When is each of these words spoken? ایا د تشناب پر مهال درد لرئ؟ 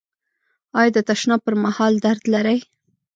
ایا 0.79 0.91
د 0.95 0.97
تشناب 1.09 1.39
پر 1.45 1.55
مهال 1.63 1.93
درد 2.05 2.23
لرئ؟ 2.33 2.59